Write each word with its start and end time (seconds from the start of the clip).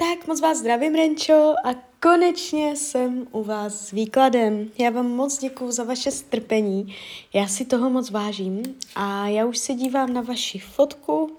Tak 0.00 0.26
moc 0.26 0.40
vás 0.40 0.58
zdravím, 0.58 0.94
Renčo, 0.94 1.54
a 1.64 1.74
konečně 2.02 2.76
jsem 2.76 3.26
u 3.30 3.44
vás 3.44 3.88
s 3.88 3.90
výkladem. 3.90 4.70
Já 4.78 4.90
vám 4.90 5.06
moc 5.06 5.38
děkuju 5.38 5.70
za 5.70 5.84
vaše 5.84 6.10
strpení, 6.10 6.96
já 7.32 7.48
si 7.48 7.64
toho 7.64 7.90
moc 7.90 8.10
vážím 8.10 8.62
a 8.94 9.26
já 9.26 9.46
už 9.46 9.58
se 9.58 9.74
dívám 9.74 10.12
na 10.12 10.20
vaši 10.20 10.58
fotku, 10.58 11.36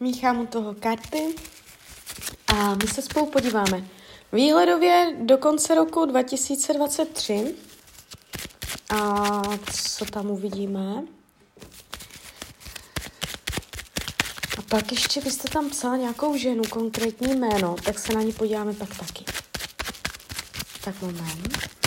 míchám 0.00 0.40
u 0.40 0.46
toho 0.46 0.74
karty 0.74 1.34
a 2.46 2.74
my 2.74 2.86
se 2.86 3.02
spolu 3.02 3.26
podíváme. 3.26 3.84
Výhledově 4.32 5.16
do 5.20 5.38
konce 5.38 5.74
roku 5.74 6.04
2023 6.04 7.54
a 8.90 9.42
co 9.72 10.04
tam 10.04 10.30
uvidíme? 10.30 11.04
Pak 14.68 14.92
ještě 14.92 15.20
vy 15.20 15.30
jste 15.30 15.48
tam 15.48 15.70
psala 15.70 15.96
nějakou 15.96 16.36
ženu, 16.36 16.62
konkrétní 16.70 17.34
jméno, 17.34 17.76
tak 17.84 17.98
se 17.98 18.14
na 18.14 18.22
ní 18.22 18.32
podíváme 18.32 18.74
pak 18.74 18.96
taky. 18.96 19.24
Tak 20.84 21.02
moment. 21.02 21.78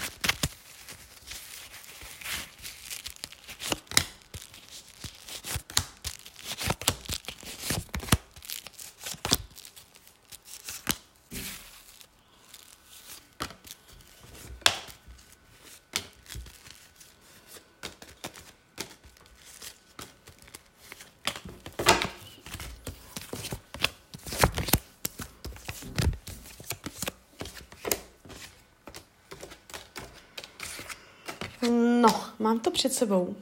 No, 32.02 32.31
mám 32.42 32.60
to 32.60 32.72
před 32.72 32.94
sebou. 32.94 33.36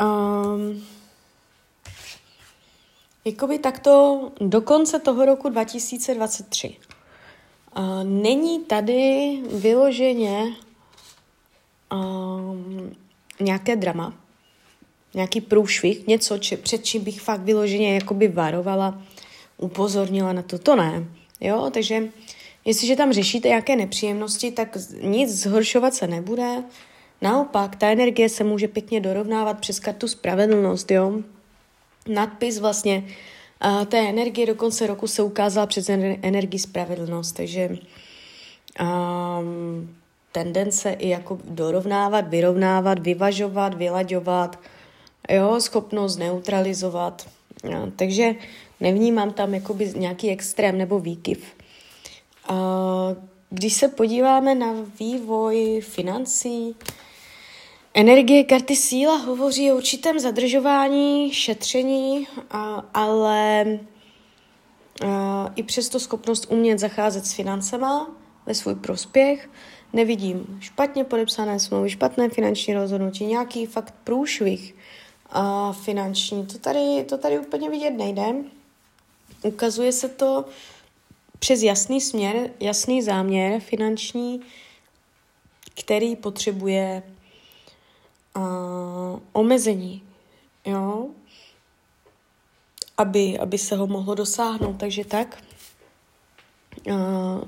Um, 0.00 0.84
jakoby 3.24 3.58
takto 3.58 4.30
do 4.40 4.60
konce 4.60 4.98
toho 4.98 5.24
roku 5.24 5.48
2023. 5.48 6.76
Uh, 7.78 8.04
není 8.04 8.64
tady 8.64 9.38
vyloženě 9.50 10.56
um, 11.92 12.96
nějaké 13.40 13.76
drama, 13.76 14.14
nějaký 15.14 15.40
průšvih, 15.40 16.06
něco, 16.06 16.38
či, 16.38 16.56
před 16.56 16.84
čím 16.84 17.04
bych 17.04 17.20
fakt 17.20 17.40
vyloženě 17.40 17.94
jakoby 17.94 18.28
varovala, 18.28 19.02
upozornila 19.58 20.32
na 20.32 20.42
to, 20.42 20.58
to 20.58 20.76
ne. 20.76 21.04
Jo, 21.40 21.70
takže 21.74 22.08
jestliže 22.64 22.96
tam 22.96 23.12
řešíte 23.12 23.48
nějaké 23.48 23.76
nepříjemnosti, 23.76 24.50
tak 24.50 24.76
nic 25.02 25.30
zhoršovat 25.30 25.94
se 25.94 26.06
nebude, 26.06 26.62
Naopak, 27.22 27.76
ta 27.76 27.88
energie 27.88 28.28
se 28.28 28.44
může 28.44 28.68
pěkně 28.68 29.00
dorovnávat 29.00 29.60
přes 29.60 29.80
kartu 29.80 30.08
spravedlnost, 30.08 30.90
jo. 30.90 31.12
Nadpis 32.08 32.58
vlastně 32.58 33.04
uh, 33.64 33.84
té 33.84 34.08
energie 34.08 34.46
do 34.46 34.54
konce 34.54 34.86
roku 34.86 35.06
se 35.06 35.22
ukázala 35.22 35.66
přes 35.66 35.88
energii 36.22 36.58
spravedlnost, 36.60 37.36
takže 37.36 37.68
um, 38.80 39.96
tendence 40.32 40.90
i 40.90 41.08
jako 41.08 41.38
dorovnávat, 41.44 42.28
vyrovnávat, 42.28 42.98
vyvažovat, 42.98 43.74
vylaďovat, 43.74 44.58
jo, 45.30 45.60
schopnost 45.60 46.16
neutralizovat. 46.16 47.28
Jo, 47.64 47.88
takže 47.96 48.34
nevnímám 48.80 49.32
tam 49.32 49.54
jakoby 49.54 49.92
nějaký 49.96 50.30
extrém 50.30 50.78
nebo 50.78 50.98
výkyv. 50.98 51.44
Uh, 52.50 52.56
když 53.50 53.74
se 53.74 53.88
podíváme 53.88 54.54
na 54.54 54.74
vývoj 55.00 55.80
financí, 55.80 56.76
Energie 57.94 58.44
karty 58.44 58.76
síla 58.76 59.16
hovoří 59.16 59.72
o 59.72 59.76
určitém 59.76 60.18
zadržování, 60.18 61.32
šetření, 61.32 62.26
ale 62.94 63.66
i 65.56 65.62
přesto 65.62 66.00
schopnost 66.00 66.46
umět 66.50 66.78
zacházet 66.78 67.26
s 67.26 67.32
financema 67.32 68.10
ve 68.46 68.54
svůj 68.54 68.74
prospěch. 68.74 69.50
Nevidím 69.92 70.58
špatně 70.60 71.04
podepsané 71.04 71.60
smlouvy, 71.60 71.90
špatné 71.90 72.28
finanční 72.28 72.74
rozhodnutí, 72.74 73.26
nějaký 73.26 73.66
fakt 73.66 73.94
průšvih 74.04 74.74
finanční. 75.72 76.46
To 76.46 76.58
tady, 76.58 77.04
to 77.08 77.18
tady 77.18 77.38
úplně 77.38 77.70
vidět 77.70 77.90
nejde. 77.90 78.34
Ukazuje 79.42 79.92
se 79.92 80.08
to 80.08 80.44
přes 81.38 81.62
jasný 81.62 82.00
směr, 82.00 82.50
jasný 82.60 83.02
záměr 83.02 83.60
finanční, 83.60 84.40
který 85.74 86.16
potřebuje 86.16 87.02
uh, 88.36 89.20
omezení, 89.32 90.02
jo, 90.66 91.06
aby, 92.98 93.38
aby 93.38 93.58
se 93.58 93.76
ho 93.76 93.86
mohlo 93.86 94.14
dosáhnout, 94.14 94.76
takže 94.78 95.04
tak. 95.04 95.42
Uh, 96.86 97.44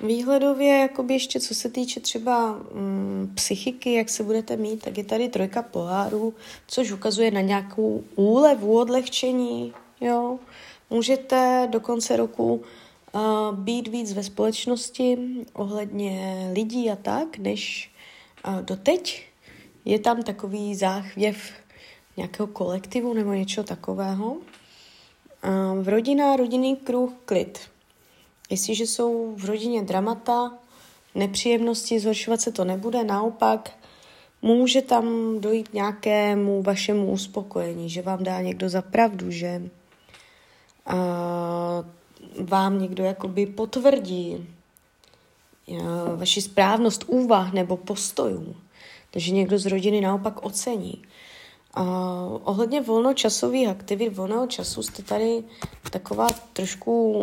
výhledově, 0.00 0.78
jakoby 0.78 1.14
ještě 1.14 1.40
co 1.40 1.54
se 1.54 1.68
týče 1.68 2.00
třeba 2.00 2.56
um, 2.56 3.32
psychiky, 3.34 3.94
jak 3.94 4.08
se 4.08 4.22
budete 4.22 4.56
mít, 4.56 4.82
tak 4.82 4.98
je 4.98 5.04
tady 5.04 5.28
trojka 5.28 5.62
pohárů, 5.62 6.34
což 6.66 6.92
ukazuje 6.92 7.30
na 7.30 7.40
nějakou 7.40 8.04
úlevu, 8.14 8.78
odlehčení, 8.78 9.72
jo. 10.00 10.38
Můžete 10.90 11.68
do 11.70 11.80
konce 11.80 12.16
roku 12.16 12.64
uh, 13.12 13.56
být 13.56 13.88
víc 13.88 14.12
ve 14.12 14.22
společnosti 14.22 15.18
ohledně 15.52 16.50
lidí 16.52 16.90
a 16.90 16.96
tak, 16.96 17.38
než 17.38 17.90
uh, 18.46 18.62
doteď, 18.62 19.26
je 19.86 19.98
tam 19.98 20.22
takový 20.22 20.74
záchvěv 20.74 21.36
nějakého 22.16 22.46
kolektivu 22.46 23.14
nebo 23.14 23.32
něčeho 23.32 23.64
takového. 23.64 24.36
A 25.42 25.74
v 25.74 25.88
rodina, 25.88 26.36
rodinný 26.36 26.76
kruh, 26.76 27.12
klid. 27.24 27.58
Jestliže 28.50 28.86
jsou 28.86 29.34
v 29.36 29.44
rodině 29.44 29.82
dramata, 29.82 30.52
nepříjemnosti, 31.14 32.00
zhoršovat 32.00 32.40
se 32.40 32.52
to 32.52 32.64
nebude, 32.64 33.04
naopak 33.04 33.72
může 34.42 34.82
tam 34.82 35.36
dojít 35.40 35.74
nějakému 35.74 36.62
vašemu 36.62 37.10
uspokojení, 37.10 37.90
že 37.90 38.02
vám 38.02 38.24
dá 38.24 38.40
někdo 38.40 38.68
za 38.68 38.82
pravdu, 38.82 39.30
že 39.30 39.62
a, 40.86 40.96
vám 42.40 42.80
někdo 42.80 43.04
jakoby 43.04 43.46
potvrdí 43.46 44.46
vaši 46.16 46.42
správnost 46.42 47.04
úvah 47.06 47.52
nebo 47.52 47.76
postojů. 47.76 48.56
Takže 49.10 49.32
někdo 49.32 49.58
z 49.58 49.66
rodiny 49.66 50.00
naopak 50.00 50.44
ocení. 50.44 51.02
A 51.74 51.82
ohledně 52.44 52.80
volnočasových 52.80 53.68
aktivit, 53.68 54.16
volného 54.16 54.46
času 54.46 54.82
jste 54.82 55.02
tady 55.02 55.44
taková 55.90 56.26
trošku 56.52 57.14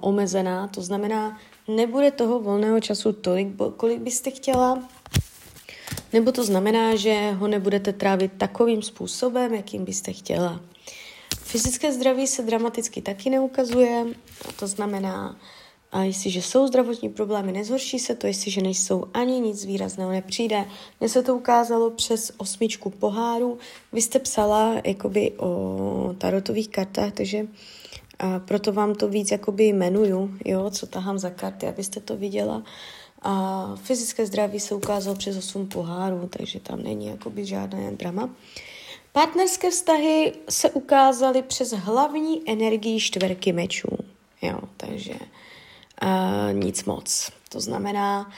omezená, 0.00 0.68
to 0.68 0.82
znamená, 0.82 1.38
nebude 1.68 2.10
toho 2.10 2.40
volného 2.40 2.80
času 2.80 3.12
tolik, 3.12 3.48
kolik 3.76 4.00
byste 4.00 4.30
chtěla, 4.30 4.82
nebo 6.12 6.32
to 6.32 6.44
znamená, 6.44 6.96
že 6.96 7.30
ho 7.30 7.48
nebudete 7.48 7.92
trávit 7.92 8.32
takovým 8.38 8.82
způsobem, 8.82 9.54
jakým 9.54 9.84
byste 9.84 10.12
chtěla. 10.12 10.60
Fyzické 11.38 11.92
zdraví 11.92 12.26
se 12.26 12.42
dramaticky 12.42 13.02
taky 13.02 13.30
neukazuje, 13.30 14.06
to 14.58 14.66
znamená, 14.66 15.36
a 15.96 16.02
jestliže 16.02 16.42
jsou 16.42 16.66
zdravotní 16.66 17.08
problémy, 17.08 17.52
nezhorší 17.52 17.98
se 17.98 18.14
to, 18.14 18.26
jestliže 18.26 18.62
nejsou 18.62 19.04
ani 19.14 19.40
nic 19.40 19.64
výrazného 19.64 20.10
nepřijde. 20.10 20.64
Mně 21.00 21.08
se 21.08 21.22
to 21.22 21.34
ukázalo 21.36 21.90
přes 21.90 22.32
osmičku 22.36 22.90
poháru. 22.90 23.58
Vy 23.92 24.02
jste 24.02 24.18
psala 24.18 24.74
jakoby 24.84 25.32
o 25.38 26.14
tarotových 26.18 26.68
kartách, 26.68 27.12
takže 27.12 27.46
a 28.18 28.38
proto 28.38 28.72
vám 28.72 28.94
to 28.94 29.08
víc 29.08 29.30
jakoby 29.30 29.64
jmenuju, 29.64 30.34
jo, 30.44 30.70
co 30.70 30.86
tahám 30.86 31.18
za 31.18 31.30
karty, 31.30 31.66
abyste 31.66 32.00
to 32.00 32.16
viděla. 32.16 32.62
A 33.22 33.74
fyzické 33.82 34.26
zdraví 34.26 34.60
se 34.60 34.74
ukázalo 34.74 35.16
přes 35.16 35.36
osm 35.36 35.66
pohárů, 35.66 36.28
takže 36.38 36.60
tam 36.60 36.82
není 36.82 37.06
jakoby 37.06 37.44
žádné 37.44 37.92
drama. 37.92 38.30
Partnerské 39.12 39.70
vztahy 39.70 40.32
se 40.48 40.70
ukázaly 40.70 41.42
přes 41.42 41.72
hlavní 41.72 42.42
energii 42.46 43.00
čtverky 43.00 43.52
mečů. 43.52 43.88
Jo, 44.42 44.58
takže 44.76 45.14
uh, 46.02 46.52
nic 46.52 46.84
moc. 46.84 47.30
To 47.48 47.60
znamená, 47.60 48.30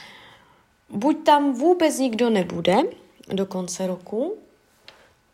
buď 0.89 1.23
tam 1.25 1.53
vůbec 1.53 1.99
nikdo 1.99 2.29
nebude 2.29 2.77
do 3.33 3.45
konce 3.45 3.87
roku, 3.87 4.37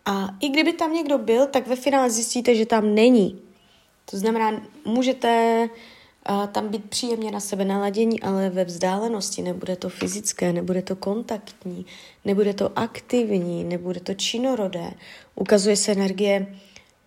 a 0.06 0.30
i 0.40 0.50
kdyby 0.50 0.74
tam 0.74 0.94
někdo 0.94 1.18
byl, 1.18 1.48
tak 1.48 1.68
ve 1.68 1.76
finále 1.76 2.10
zjistíte, 2.10 2.56
že 2.56 2.66
tam 2.66 2.96
není. 2.96 3.42
To 4.12 4.18
znamená, 4.18 4.62
můžete 4.86 5.70
uh, 6.30 6.46
tam 6.48 6.68
být 6.68 6.90
příjemně 6.90 7.32
na 7.32 7.40
sebe 7.40 7.66
naladění, 7.66 8.22
ale 8.22 8.50
ve 8.50 8.66
vzdálenosti 8.66 9.42
nebude 9.42 9.76
to 9.76 9.90
fyzické, 9.90 10.54
nebude 10.54 10.82
to 10.82 10.96
kontaktní, 10.96 11.86
nebude 12.26 12.54
to 12.54 12.80
aktivní, 12.80 13.64
nebude 13.64 14.00
to 14.00 14.14
činorodé. 14.14 14.94
Ukazuje 15.36 15.76
se 15.78 15.92
energie 15.92 16.56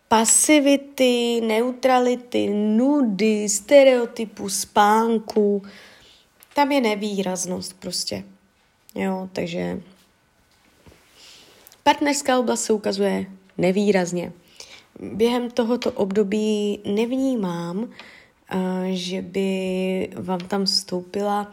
pasivity, 0.08 1.40
neutrality, 1.40 2.48
nudy, 2.48 3.48
stereotypu, 3.48 4.48
spánku. 4.48 5.62
Tam 6.54 6.72
je 6.72 6.80
nevýraznost 6.80 7.80
prostě. 7.80 8.24
Jo, 8.94 9.28
takže 9.32 9.80
partnerská 11.82 12.38
oblast 12.38 12.62
se 12.62 12.72
ukazuje 12.72 13.26
nevýrazně. 13.58 14.32
Během 15.00 15.50
tohoto 15.50 15.92
období 15.92 16.80
nevnímám, 16.84 17.90
že 18.90 19.22
by 19.22 20.10
vám 20.16 20.40
tam 20.40 20.64
vstoupila 20.64 21.52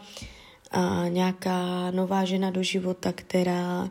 nějaká 1.08 1.90
nová 1.90 2.24
žena 2.24 2.50
do 2.50 2.62
života, 2.62 3.12
která 3.12 3.90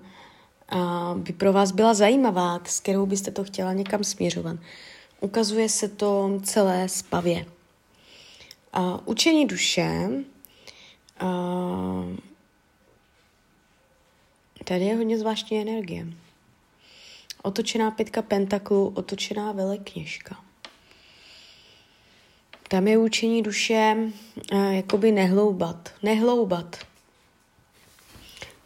by 1.16 1.34
pro 1.34 1.54
vás 1.54 1.72
byla 1.72 1.94
zajímavá, 1.94 2.60
s 2.66 2.80
kterou 2.80 3.06
byste 3.06 3.32
to 3.32 3.44
chtěla 3.44 3.74
někam 3.74 4.04
směřovat. 4.04 4.56
Ukazuje 5.22 5.70
se 5.70 5.88
to 5.90 6.40
celé 6.44 6.90
spavě. 6.90 7.46
Učení 9.06 9.48
duše 9.48 10.10
tady 14.64 14.86
je 14.86 14.96
hodně 14.96 15.20
zvláštní 15.20 15.62
energie. 15.62 16.08
Otočená 17.42 17.92
pětka 17.92 18.22
pentaklu, 18.22 18.94
otočená 18.96 19.52
velekněžka. 19.52 20.44
Tam 22.68 22.88
je 22.88 22.98
učení 22.98 23.44
duše 23.44 23.96
jakoby 24.72 25.12
nehloubat. 25.12 25.90
Nehloubat. 26.04 26.76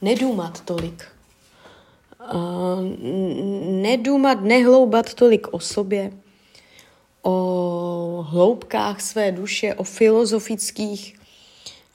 Nedůmat 0.01 0.61
tolik. 0.61 1.18
Nedůmat, 3.81 4.41
nehloubat 4.41 5.13
tolik 5.13 5.47
o 5.51 5.59
sobě, 5.59 6.11
o 7.21 8.25
hloubkách 8.29 9.01
své 9.01 9.31
duše, 9.31 9.73
o 9.73 9.83
filozofických 9.83 11.19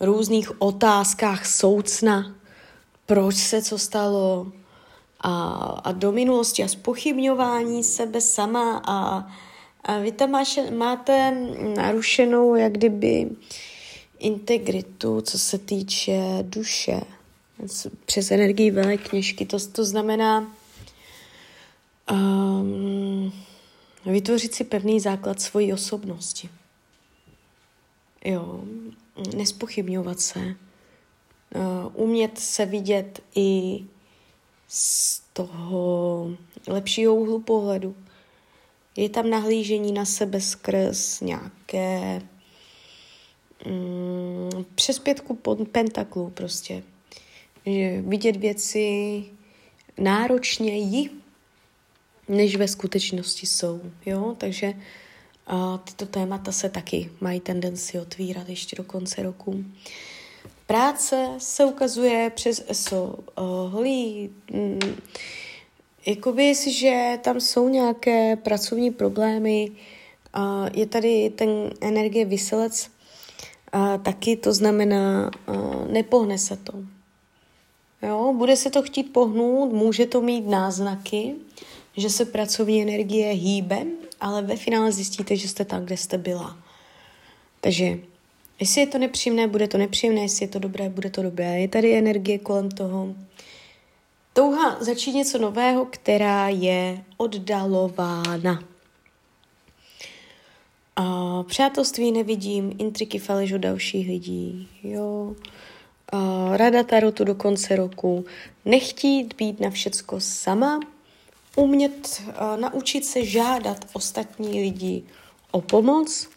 různých 0.01 0.63
otázkách 0.63 1.47
soucna, 1.47 2.35
proč 3.07 3.37
se 3.37 3.63
co 3.63 3.79
stalo 3.79 4.47
a, 5.21 5.45
a 5.85 5.93
do 5.93 6.13
minulosti 6.13 6.65
a 6.65 6.69
spochybňování 6.69 7.85
sebe 7.85 8.21
sama 8.21 8.83
a 8.87 9.27
a 9.85 9.99
vy 9.99 10.13
tam 10.13 10.31
máš, 10.31 10.59
máte 10.71 11.31
narušenou 11.77 12.55
jak 12.55 12.73
kdyby 12.73 13.31
integritu, 14.19 15.21
co 15.21 15.39
se 15.39 15.59
týče 15.59 16.19
duše. 16.43 17.01
Přes 18.05 18.31
energii 18.31 18.71
velké 18.71 18.97
kněžky. 18.97 19.47
To, 19.47 19.69
to 19.69 19.85
znamená 19.85 20.55
um, 22.13 23.33
vytvořit 24.07 24.55
si 24.55 24.65
pevný 24.65 25.01
základ 25.01 25.41
svojí 25.41 25.73
osobnosti. 25.73 26.49
Jo, 28.25 28.65
nespochybňovat 29.37 30.21
se. 30.21 30.39
Uh, 30.39 31.93
umět 31.95 32.39
se 32.39 32.67
vidět 32.67 33.21
i 33.35 33.81
z 34.69 35.21
toho 35.33 36.31
lepšího 36.69 37.15
úhlu 37.15 37.41
pohledu 37.41 37.97
je 38.97 39.09
tam 39.09 39.31
nahlížení 39.31 39.93
na 39.93 40.05
sebe 40.05 40.41
skrz 40.41 41.21
nějaké 41.21 42.23
mm, 43.67 44.65
přes 44.75 44.99
pětku 44.99 45.39
pentaklů 45.73 46.31
prostě. 46.31 46.83
Že 47.67 48.03
vidět 48.03 48.37
věci 48.37 49.25
náročněji, 49.99 51.11
než 52.29 52.57
ve 52.57 52.69
skutečnosti 52.69 53.47
jsou. 53.47 53.81
Jo? 54.07 54.35
Takže 54.39 54.75
a 55.47 55.79
tyto 55.79 56.07
témata 56.07 56.53
se 56.53 56.69
taky 56.69 57.11
mají 57.21 57.41
tendenci 57.41 58.01
otvírat 58.01 58.49
ještě 58.49 58.77
do 58.77 58.85
konce 58.85 59.23
roku. 59.23 59.65
Práce 60.67 61.29
se 61.39 61.65
ukazuje 61.65 62.31
přes 62.35 62.65
ESO. 62.69 63.19
Uh, 63.39 63.73
holí, 63.73 64.31
mm, 64.53 64.97
Jakoby, 66.07 66.45
jestliže 66.45 67.19
tam 67.23 67.41
jsou 67.41 67.69
nějaké 67.69 68.37
pracovní 68.37 68.91
problémy, 68.91 69.71
uh, 70.37 70.69
je 70.75 70.87
tady 70.87 71.31
ten 71.31 71.71
energie 71.81 72.25
vyselec 72.25 72.91
uh, 73.75 74.03
taky, 74.03 74.37
to 74.37 74.53
znamená, 74.53 75.31
nepohne 75.91 76.39
se 76.39 76.57
to. 76.57 76.73
Jo, 78.07 78.35
bude 78.37 78.57
se 78.57 78.71
to 78.71 78.83
chtít 78.83 79.13
pohnout, 79.13 79.73
může 79.73 80.07
to 80.07 80.21
mít 80.21 80.47
náznaky, 80.47 81.35
že 81.97 82.11
se 82.11 82.25
pracovní 82.25 82.83
energie 82.83 83.33
hýbe, 83.33 83.87
ale 84.21 84.43
ve 84.43 84.57
finále 84.57 84.93
zjistíte, 84.93 85.37
že 85.37 85.49
jste 85.49 85.65
tam, 85.65 85.85
kde 85.85 85.97
jste 85.97 86.19
byla. 86.19 86.59
Takže 87.61 87.99
jestli 88.61 88.81
je 88.81 88.87
to 88.87 88.99
nepříjemné, 88.99 89.47
bude 89.47 89.69
to 89.69 89.79
nepříjemné, 89.79 90.21
jestli 90.21 90.45
je 90.45 90.49
to 90.49 90.59
dobré, 90.59 90.89
bude 90.89 91.11
to 91.11 91.23
dobré. 91.23 91.61
Je 91.61 91.69
tady 91.69 91.99
energie 91.99 92.39
kolem 92.39 92.71
toho. 92.71 93.15
Touha 94.33 94.77
začít 94.81 95.13
něco 95.13 95.39
nového, 95.39 95.85
která 95.85 96.49
je 96.49 97.05
oddalována. 97.17 98.65
A 100.97 101.43
přátelství 101.43 102.13
nevidím, 102.13 102.77
intriky 102.79 103.19
faleš 103.19 103.53
od 103.53 103.59
dalších 103.59 104.09
lidí, 104.09 104.69
jo. 104.83 105.35
A 106.15 106.57
rada 106.57 106.83
tarotu 106.83 107.25
do 107.25 107.35
konce 107.35 107.77
roku. 107.77 108.25
Nechtít 108.65 109.35
být 109.37 109.61
na 109.61 109.71
všecko 109.71 110.21
sama, 110.21 110.81
umět, 111.57 112.23
a 112.37 112.57
naučit 112.57 113.05
se 113.05 113.25
žádat 113.25 113.85
ostatní 113.93 114.61
lidi 114.61 115.03
o 115.51 115.61
pomoc, 115.61 116.29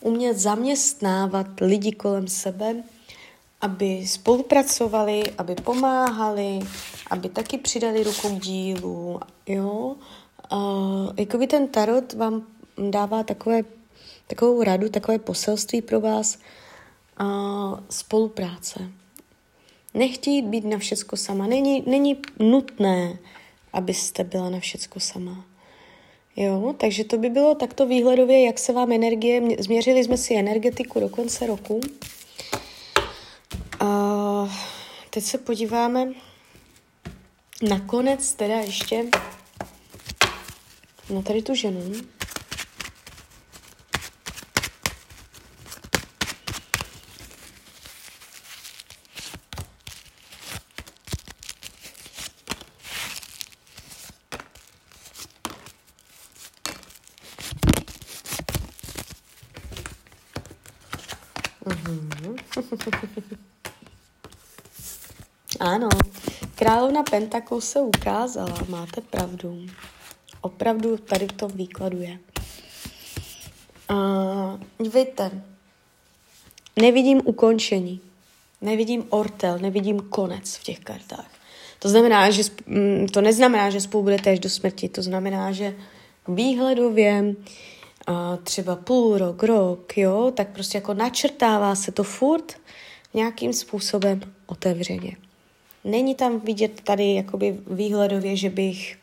umět 0.00 0.38
zaměstnávat 0.38 1.46
lidi 1.60 1.92
kolem 1.92 2.28
sebe, 2.28 2.82
aby 3.60 4.06
spolupracovali, 4.06 5.22
aby 5.38 5.54
pomáhali, 5.54 6.60
aby 7.10 7.28
taky 7.28 7.58
přidali 7.58 8.02
ruku 8.02 8.28
k 8.28 8.42
dílu, 8.42 9.20
jo. 9.46 9.96
Uh, 10.52 11.12
jakoby 11.16 11.46
ten 11.46 11.68
tarot 11.68 12.12
vám 12.12 12.46
dává 12.90 13.22
takové, 13.22 13.62
takovou 14.26 14.62
radu, 14.62 14.88
takové 14.88 15.18
poselství 15.18 15.82
pro 15.82 16.00
vás 16.00 16.38
uh, 17.20 17.78
spolupráce. 17.90 18.90
Nechtít 19.96 20.42
být 20.42 20.64
na 20.64 20.78
všecko 20.78 21.16
sama. 21.16 21.46
Není, 21.46 21.82
není 21.86 22.16
nutné, 22.38 23.18
abyste 23.72 24.24
byla 24.24 24.50
na 24.50 24.60
všecko 24.60 25.00
sama. 25.00 25.44
Jo, 26.36 26.74
takže 26.78 27.04
to 27.04 27.18
by 27.18 27.30
bylo 27.30 27.54
takto 27.54 27.86
výhledově, 27.86 28.44
jak 28.44 28.58
se 28.58 28.72
vám 28.72 28.92
energie, 28.92 29.42
změřili 29.58 30.04
jsme 30.04 30.16
si 30.16 30.34
energetiku 30.34 31.00
do 31.00 31.08
konce 31.08 31.46
roku. 31.46 31.80
A 33.80 34.58
teď 35.10 35.24
se 35.24 35.38
podíváme 35.38 36.12
nakonec 37.68 38.34
teda 38.34 38.54
ještě 38.60 39.04
na 41.14 41.22
tady 41.22 41.42
tu 41.42 41.54
ženu. 41.54 41.92
Ano, 65.60 65.88
královna 66.54 67.02
Pentaků 67.02 67.60
se 67.60 67.80
ukázala, 67.80 68.58
máte 68.68 69.00
pravdu. 69.00 69.66
Opravdu 70.40 70.96
tady 70.96 71.26
v 71.26 71.32
tom 71.32 71.50
výkladu 71.50 72.00
je. 72.00 72.18
Víte, 74.94 75.30
nevidím 76.76 77.22
ukončení, 77.24 78.00
nevidím 78.60 79.04
ortel, 79.08 79.58
nevidím 79.58 80.00
konec 80.00 80.56
v 80.56 80.62
těch 80.62 80.78
kartách. 80.78 81.30
To 81.78 81.88
znamená, 81.88 82.30
že 82.30 82.42
mm, 82.66 83.06
to 83.08 83.20
neznamená, 83.20 83.70
že 83.70 83.80
spolu 83.80 84.02
budete 84.02 84.30
až 84.30 84.38
do 84.38 84.50
smrti, 84.50 84.88
to 84.88 85.02
znamená, 85.02 85.52
že 85.52 85.76
výhledově 86.28 87.22
uh, 87.22 87.34
třeba 88.42 88.76
půl 88.76 89.18
rok, 89.18 89.42
rok, 89.42 89.98
jo, 89.98 90.32
tak 90.36 90.48
prostě 90.48 90.78
jako 90.78 90.94
načrtává 90.94 91.74
se 91.74 91.92
to 91.92 92.04
furt 92.04 92.56
nějakým 93.14 93.52
způsobem 93.52 94.20
otevřeně. 94.46 95.16
Není 95.84 96.14
tam 96.14 96.40
vidět 96.40 96.80
tady 96.80 97.14
jakoby 97.14 97.60
výhledově, 97.66 98.36
že 98.36 98.50
bych 98.50 98.98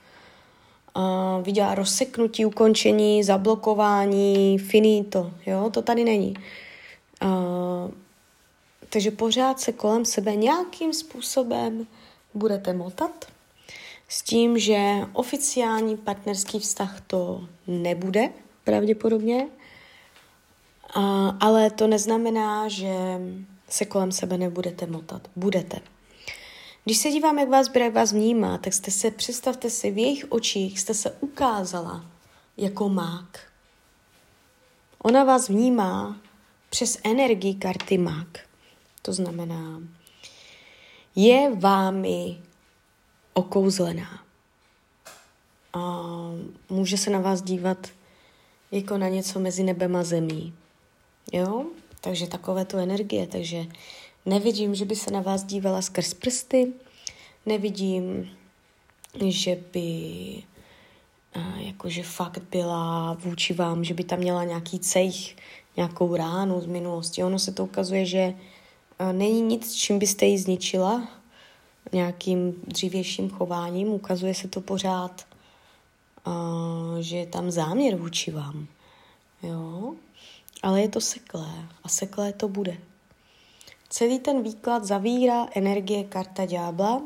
uh, 0.95 1.43
viděla 1.43 1.75
rozseknutí, 1.75 2.45
ukončení, 2.45 3.23
zablokování, 3.23 4.57
finito, 4.57 5.31
jo, 5.45 5.69
to 5.73 5.81
tady 5.81 6.03
není. 6.03 6.33
Uh, 7.23 7.91
takže 8.89 9.11
pořád 9.11 9.59
se 9.59 9.71
kolem 9.71 10.05
sebe 10.05 10.35
nějakým 10.35 10.93
způsobem 10.93 11.87
budete 12.33 12.73
motat, 12.73 13.25
s 14.07 14.21
tím, 14.21 14.59
že 14.59 14.79
oficiální 15.13 15.97
partnerský 15.97 16.59
vztah 16.59 17.01
to 17.07 17.47
nebude 17.67 18.29
pravděpodobně, 18.63 19.47
a, 20.93 21.29
ale 21.39 21.71
to 21.71 21.87
neznamená, 21.87 22.67
že 22.67 22.95
se 23.69 23.85
kolem 23.85 24.11
sebe 24.11 24.37
nebudete 24.37 24.85
motat. 24.85 25.27
Budete. 25.35 25.79
Když 26.83 26.97
se 26.97 27.09
dívám, 27.09 27.39
jak 27.39 27.49
vás 27.49 27.69
jak 27.75 27.93
vás 27.93 28.11
vnímá, 28.11 28.57
tak 28.57 28.73
jste 28.73 28.91
se, 28.91 29.11
představte 29.11 29.69
si, 29.69 29.91
v 29.91 29.97
jejich 29.97 30.25
očích 30.29 30.79
jste 30.79 30.93
se 30.93 31.11
ukázala 31.11 32.05
jako 32.57 32.89
mák. 32.89 33.39
Ona 35.03 35.23
vás 35.23 35.49
vnímá 35.49 36.17
přes 36.69 36.97
energii 37.03 37.55
karty 37.55 37.97
mák. 37.97 38.39
To 39.01 39.13
znamená, 39.13 39.81
je 41.15 41.55
vámi 41.55 42.41
okouzlená. 43.33 44.23
A 45.73 46.01
může 46.69 46.97
se 46.97 47.09
na 47.09 47.19
vás 47.19 47.41
dívat 47.41 47.87
jako 48.73 48.97
na 48.97 49.07
něco 49.07 49.39
mezi 49.39 49.63
nebem 49.63 49.95
a 49.95 50.03
zemí. 50.03 50.53
Jo? 51.33 51.65
Takže 52.01 52.27
takové 52.27 52.65
to 52.65 52.77
energie. 52.77 53.27
Takže 53.27 53.65
nevidím, 54.25 54.75
že 54.75 54.85
by 54.85 54.95
se 54.95 55.11
na 55.11 55.21
vás 55.21 55.43
dívala 55.43 55.81
skrz 55.81 56.13
prsty, 56.13 56.73
nevidím, 57.45 58.29
že 59.27 59.57
by 59.73 60.43
jakože 61.57 62.03
fakt 62.03 62.41
byla 62.51 63.13
vůči 63.13 63.53
vám, 63.53 63.83
že 63.83 63.93
by 63.93 64.03
tam 64.03 64.19
měla 64.19 64.43
nějaký 64.43 64.79
cejch, 64.79 65.35
nějakou 65.77 66.15
ránu 66.15 66.61
z 66.61 66.65
minulosti. 66.65 67.23
Ono 67.23 67.39
se 67.39 67.51
to 67.51 67.63
ukazuje, 67.63 68.05
že 68.05 68.33
není 69.11 69.41
nic, 69.41 69.75
čím 69.75 69.99
byste 69.99 70.25
ji 70.25 70.37
zničila 70.37 71.07
nějakým 71.91 72.63
dřívějším 72.67 73.29
chováním. 73.29 73.87
Ukazuje 73.87 74.33
se 74.33 74.47
to 74.47 74.61
pořád, 74.61 75.25
že 76.99 77.17
je 77.17 77.25
tam 77.25 77.51
záměr 77.51 77.95
vůči 77.95 78.31
vám. 78.31 78.67
Jo? 79.43 79.93
Ale 80.63 80.81
je 80.81 80.89
to 80.89 81.01
seklé 81.01 81.67
a 81.83 81.89
seklé 81.89 82.33
to 82.33 82.47
bude. 82.47 82.77
Celý 83.89 84.19
ten 84.19 84.43
výklad 84.43 84.85
zavírá 84.85 85.47
energie 85.55 86.03
karta 86.03 86.45
ďábla, 86.45 87.01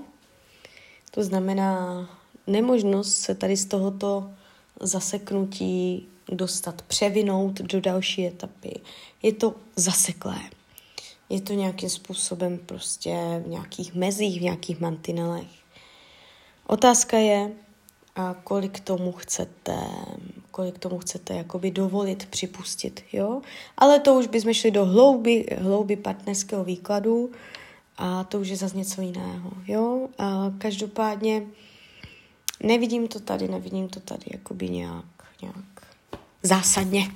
to 1.12 1.24
znamená 1.24 2.10
nemožnost 2.48 3.16
se 3.16 3.36
tady 3.36 3.58
z 3.58 3.66
tohoto 3.66 4.32
zaseknutí 4.82 6.08
dostat, 6.32 6.82
převinout 6.82 7.62
do 7.62 7.82
další 7.82 8.28
etapy. 8.28 8.80
Je 9.24 9.34
to 9.34 9.56
zaseklé. 9.76 10.40
Je 11.30 11.42
to 11.42 11.54
nějakým 11.54 11.90
způsobem 11.90 12.58
prostě 12.58 13.44
v 13.46 13.48
nějakých 13.48 13.94
mezích, 13.94 14.40
v 14.40 14.44
nějakých 14.44 14.80
mantinelech. 14.80 15.48
Otázka 16.68 17.18
je, 17.18 17.52
a 18.18 18.36
kolik 18.44 18.80
tomu 18.80 19.12
chcete, 19.12 19.78
kolik 20.52 20.80
tomu 20.80 21.00
chcete 21.00 21.34
jakoby 21.34 21.72
dovolit, 21.72 22.26
připustit, 22.26 23.04
jo. 23.14 23.42
Ale 23.78 24.00
to 24.00 24.14
už 24.14 24.28
bychom 24.28 24.54
šli 24.54 24.72
do 24.72 24.86
hlouby, 24.86 25.46
hlouby 25.62 25.96
partnerského 25.96 26.64
výkladu 26.64 27.32
a 27.98 28.24
to 28.24 28.40
už 28.40 28.48
je 28.48 28.56
zase 28.56 28.78
něco 28.78 29.02
jiného, 29.02 29.52
jo. 29.68 30.08
A 30.18 30.52
každopádně 30.58 31.44
nevidím 32.64 33.08
to 33.08 33.20
tady, 33.20 33.48
nevidím 33.48 33.90
to 33.90 34.00
tady 34.00 34.26
jakoby 34.32 34.70
nějak, 34.70 35.06
nějak 35.42 35.88
zásadně. 36.44 37.12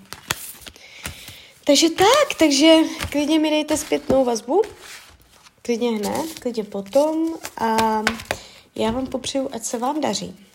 Takže 1.65 1.89
tak, 1.89 2.38
takže 2.39 2.75
klidně 3.12 3.39
mi 3.39 3.50
dejte 3.50 3.77
zpětnou 3.77 4.25
vazbu, 4.25 4.62
klidně 5.62 5.91
hned, 5.91 6.39
klidně 6.39 6.63
potom 6.63 7.34
a 7.58 8.03
já 8.75 8.91
vám 8.91 9.08
popřeju, 9.08 9.50
ať 9.51 9.63
se 9.63 9.77
vám 9.77 10.01
daří 10.01 10.50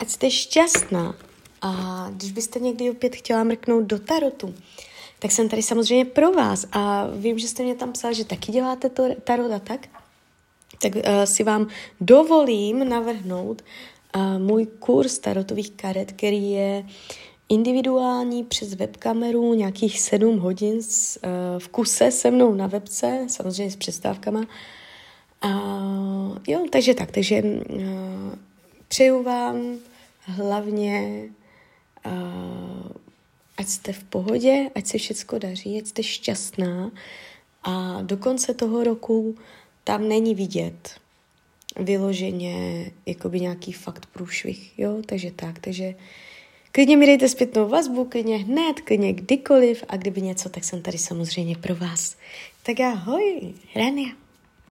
ať 0.00 0.08
jste 0.08 0.30
šťastná. 0.30 1.14
A 1.62 2.06
když 2.10 2.32
byste 2.32 2.60
někdy 2.60 2.90
opět 2.90 3.16
chtěla 3.16 3.44
mrknout 3.44 3.84
do 3.84 3.98
tarotu, 3.98 4.54
tak 5.18 5.30
jsem 5.30 5.48
tady 5.48 5.62
samozřejmě 5.62 6.04
pro 6.04 6.32
vás. 6.32 6.66
A 6.72 7.06
vím, 7.16 7.38
že 7.38 7.48
jste 7.48 7.62
mě 7.62 7.74
tam 7.74 7.92
psal, 7.92 8.12
že 8.12 8.24
taky 8.24 8.52
děláte 8.52 8.88
to 8.88 9.08
tarot 9.24 9.52
a 9.52 9.58
tak. 9.58 9.88
Tak 10.82 10.96
uh, 10.96 11.02
si 11.24 11.44
vám 11.44 11.68
dovolím 12.00 12.88
navrhnout 12.88 13.62
uh, 14.16 14.38
můj 14.38 14.66
kurz 14.66 15.18
tarotových 15.18 15.70
karet, 15.70 16.12
který 16.12 16.50
je 16.50 16.86
individuální 17.48 18.44
přes 18.44 18.74
webkameru, 18.74 19.54
nějakých 19.54 20.00
sedm 20.00 20.38
hodin 20.38 20.82
s, 20.82 21.20
uh, 21.24 21.30
v 21.58 21.68
kuse 21.68 22.10
se 22.10 22.30
mnou 22.30 22.54
na 22.54 22.66
webce, 22.66 23.26
samozřejmě 23.28 23.70
s 23.70 23.76
přestávkama. 23.76 24.40
Uh, 25.44 26.36
jo, 26.48 26.64
takže 26.70 26.94
tak, 26.94 27.10
takže 27.10 27.42
uh, 27.42 27.82
přeju 28.88 29.22
vám 29.22 29.78
hlavně 30.30 31.24
uh, 32.06 32.92
ať 33.56 33.66
jste 33.66 33.92
v 33.92 34.04
pohodě, 34.04 34.70
ať 34.74 34.86
se 34.86 34.98
všechno 34.98 35.38
daří, 35.38 35.78
ať 35.78 35.86
jste 35.86 36.02
šťastná 36.02 36.90
a 37.62 38.02
do 38.02 38.16
konce 38.16 38.54
toho 38.54 38.84
roku 38.84 39.36
tam 39.84 40.08
není 40.08 40.34
vidět 40.34 41.00
vyloženě 41.76 42.90
jakoby 43.06 43.40
nějaký 43.40 43.72
fakt 43.72 44.06
průšvih, 44.06 44.78
jo, 44.78 45.02
takže 45.06 45.30
tak, 45.30 45.58
takže 45.58 45.94
klidně 46.72 46.96
mi 46.96 47.06
dejte 47.06 47.28
zpětnou 47.28 47.68
vazbu, 47.68 48.04
klidně 48.04 48.36
hned, 48.36 48.80
klidně 48.80 49.12
kdykoliv 49.12 49.84
a 49.88 49.96
kdyby 49.96 50.22
něco, 50.22 50.48
tak 50.48 50.64
jsem 50.64 50.82
tady 50.82 50.98
samozřejmě 50.98 51.56
pro 51.56 51.76
vás. 51.76 52.16
Tak 52.62 52.80
ahoj, 52.80 53.54
Rania. 53.76 54.19